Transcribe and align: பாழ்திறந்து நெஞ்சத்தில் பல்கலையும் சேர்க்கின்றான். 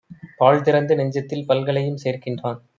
பாழ்திறந்து 0.39 0.95
நெஞ்சத்தில் 0.95 1.47
பல்கலையும் 1.47 2.01
சேர்க்கின்றான். 2.03 2.61